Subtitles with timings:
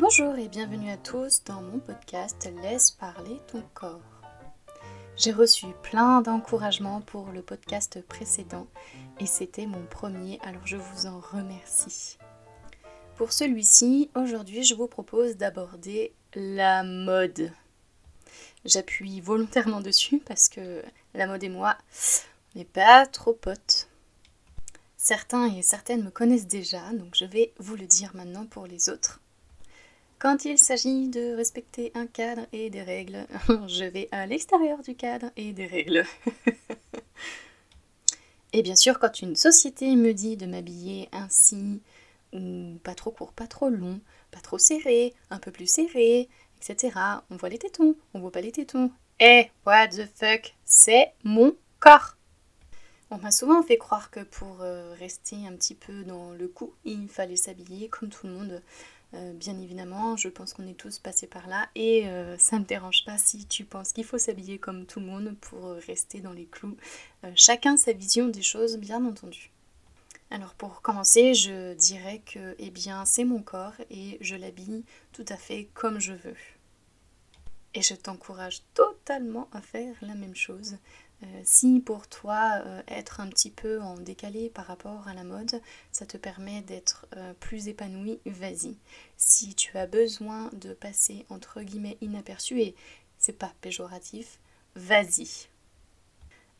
[0.00, 4.00] Bonjour et bienvenue à tous dans mon podcast Laisse parler ton corps.
[5.14, 8.66] J'ai reçu plein d'encouragements pour le podcast précédent
[9.18, 12.16] et c'était mon premier, alors je vous en remercie.
[13.16, 17.52] Pour celui-ci, aujourd'hui je vous propose d'aborder la mode.
[18.64, 21.76] J'appuie volontairement dessus parce que la mode et moi,
[22.54, 23.90] on n'est pas trop potes.
[24.96, 28.88] Certains et certaines me connaissent déjà, donc je vais vous le dire maintenant pour les
[28.88, 29.20] autres.
[30.20, 33.26] Quand il s'agit de respecter un cadre et des règles,
[33.68, 36.04] je vais à l'extérieur du cadre et des règles.
[38.52, 41.80] et bien sûr, quand une société me dit de m'habiller ainsi,
[42.34, 43.98] ou pas trop court, pas trop long,
[44.30, 46.94] pas trop serré, un peu plus serré, etc.,
[47.30, 48.90] on voit les tétons, on voit pas les tétons.
[49.20, 52.18] Eh, what the fuck, c'est mon corps
[53.12, 56.72] on m'a souvent fait croire que pour euh, rester un petit peu dans le coup,
[56.84, 58.62] il fallait s'habiller comme tout le monde.
[59.14, 62.60] Euh, bien évidemment, je pense qu'on est tous passés par là et euh, ça ne
[62.62, 66.20] me dérange pas si tu penses qu'il faut s'habiller comme tout le monde pour rester
[66.20, 66.76] dans les clous.
[67.34, 69.50] chacun sa vision des choses, bien entendu.
[70.30, 75.24] Alors pour commencer, je dirais que eh bien, c'est mon corps et je l'habille tout
[75.28, 76.36] à fait comme je veux.
[77.74, 80.76] Et je t'encourage totalement à faire la même chose.
[81.22, 85.24] Euh, si pour toi euh, être un petit peu en décalé par rapport à la
[85.24, 85.60] mode,
[85.92, 88.76] ça te permet d'être euh, plus épanoui, vas-y.
[89.18, 92.74] Si tu as besoin de passer entre guillemets inaperçu, et
[93.18, 94.38] c'est pas péjoratif,
[94.76, 95.48] vas-y.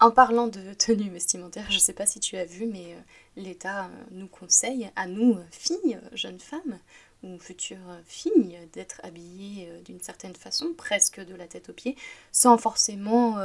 [0.00, 2.96] En parlant de tenue vestimentaire, je sais pas si tu as vu, mais
[3.36, 6.78] l'État nous conseille, à nous, filles, jeunes femmes,
[7.22, 11.96] ou futures filles, d'être habillées d'une certaine façon, presque de la tête aux pieds,
[12.30, 13.38] sans forcément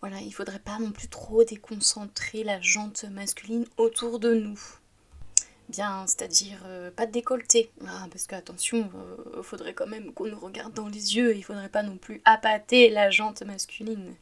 [0.00, 4.58] voilà, il faudrait pas non plus trop déconcentrer la jante masculine autour de nous.
[5.68, 7.70] Bien, c'est-à-dire euh, pas de décolleté.
[7.86, 11.42] Ah, parce que attention, euh, faudrait quand même qu'on nous regarde dans les yeux, il
[11.42, 14.14] faudrait pas non plus appâter la jante masculine.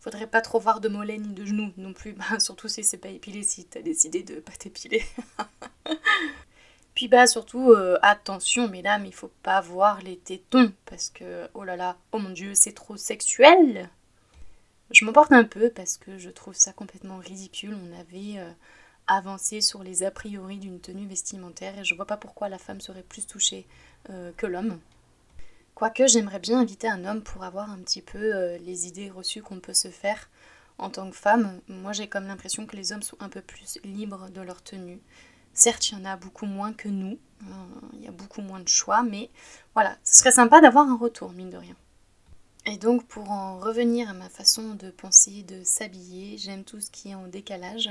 [0.00, 2.98] Faudrait pas trop voir de mollets ni de genoux non plus, bah, surtout si c'est
[2.98, 5.02] pas épilé, si t'as décidé de pas t'épiler.
[6.94, 11.64] Puis bah surtout, euh, attention mesdames, il faut pas voir les tétons, parce que, oh
[11.64, 13.88] là là, oh mon dieu, c'est trop sexuel
[14.92, 17.74] je m'emporte un peu parce que je trouve ça complètement ridicule.
[17.74, 18.50] On avait euh,
[19.06, 22.80] avancé sur les a priori d'une tenue vestimentaire et je vois pas pourquoi la femme
[22.80, 23.66] serait plus touchée
[24.10, 24.78] euh, que l'homme.
[25.74, 29.42] Quoique j'aimerais bien inviter un homme pour avoir un petit peu euh, les idées reçues
[29.42, 30.28] qu'on peut se faire
[30.78, 31.60] en tant que femme.
[31.68, 35.00] Moi j'ai comme l'impression que les hommes sont un peu plus libres de leur tenue.
[35.54, 37.18] Certes, il y en a beaucoup moins que nous,
[37.92, 39.28] il y a beaucoup moins de choix, mais
[39.74, 41.76] voilà, ce serait sympa d'avoir un retour, mine de rien.
[42.64, 46.90] Et donc pour en revenir à ma façon de penser, de s'habiller, j'aime tout ce
[46.90, 47.90] qui est en décalage.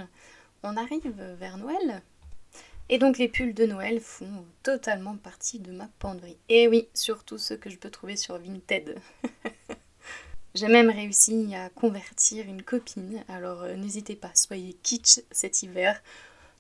[0.63, 2.01] On arrive vers Noël.
[2.87, 6.37] Et donc les pulls de Noël font totalement partie de ma penderie.
[6.47, 8.97] Et oui, surtout ceux que je peux trouver sur Vinted.
[10.55, 16.01] J'ai même réussi à convertir une copine, alors euh, n'hésitez pas, soyez kitsch cet hiver.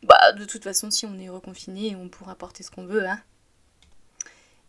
[0.03, 3.21] Bah de toute façon si on est reconfiné, on pourra porter ce qu'on veut, hein.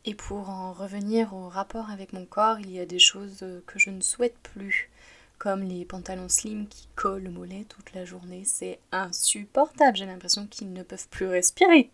[0.05, 3.79] Et pour en revenir au rapport avec mon corps, il y a des choses que
[3.79, 4.91] je ne souhaite plus,
[5.39, 8.43] comme les pantalons slim qui collent le mollet toute la journée.
[8.45, 11.91] C'est insupportable, j'ai l'impression qu'ils ne peuvent plus respirer.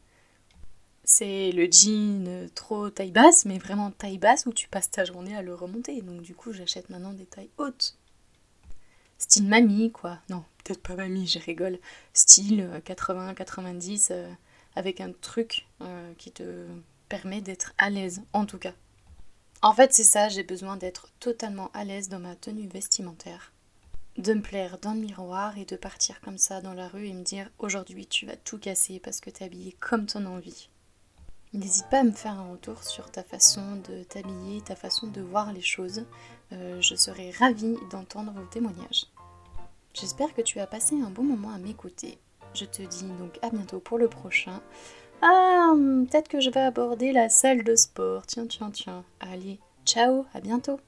[1.04, 5.36] C'est le jean trop taille basse, mais vraiment taille basse où tu passes ta journée
[5.36, 6.00] à le remonter.
[6.02, 7.96] Donc du coup, j'achète maintenant des tailles hautes.
[9.18, 10.18] Style mamie, quoi.
[10.30, 11.78] Non, peut-être pas mamie, je rigole.
[12.14, 14.32] Style 80-90, euh, euh,
[14.76, 16.66] avec un truc euh, qui te
[17.08, 18.74] permet d'être à l'aise, en tout cas.
[19.62, 23.52] En fait, c'est ça, j'ai besoin d'être totalement à l'aise dans ma tenue vestimentaire.
[24.16, 27.12] De me plaire dans le miroir et de partir comme ça dans la rue et
[27.12, 30.68] me dire aujourd'hui tu vas tout casser parce que t'es habillée comme ton envie.
[31.52, 35.20] N'hésite pas à me faire un retour sur ta façon de t'habiller, ta façon de
[35.20, 36.04] voir les choses.
[36.52, 39.06] Euh, je serai ravie d'entendre vos témoignages.
[39.94, 42.18] J'espère que tu as passé un bon moment à m'écouter.
[42.54, 44.60] Je te dis donc à bientôt pour le prochain.
[45.22, 48.26] Ah, peut-être que je vais aborder la salle de sport.
[48.26, 49.04] Tiens, tiens, tiens.
[49.20, 50.80] Allez, ciao, à bientôt.